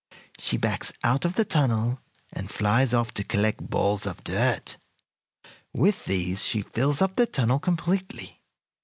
She 0.39 0.57
backs 0.57 0.91
out 1.03 1.25
of 1.25 1.35
the 1.35 1.45
tunnel, 1.45 1.99
and 2.33 2.49
flies 2.49 2.91
off 2.91 3.13
to 3.13 3.23
collect 3.23 3.69
balls 3.69 4.07
of 4.07 4.23
dirt. 4.23 4.77
With 5.73 6.05
these 6.05 6.43
she 6.43 6.63
fills 6.63 7.03
up 7.03 7.17
the 7.17 7.27
tunnel 7.27 7.59
completely. 7.59 8.41